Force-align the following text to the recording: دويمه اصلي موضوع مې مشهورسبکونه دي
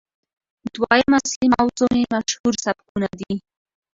دويمه 0.75 1.17
اصلي 1.25 1.47
موضوع 1.57 1.87
مې 1.95 2.03
مشهورسبکونه 2.13 3.09
دي 3.19 3.33